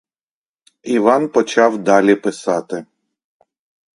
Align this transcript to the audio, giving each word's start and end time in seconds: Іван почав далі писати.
Іван 0.83 1.29
почав 1.29 1.77
далі 1.77 2.15
писати. 2.15 2.85